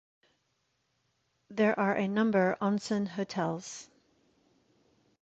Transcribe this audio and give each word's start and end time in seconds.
There 1.51 1.79
are 1.79 1.93
a 1.93 2.07
number 2.07 2.57
onsen 2.59 3.07
hotels. 3.07 3.87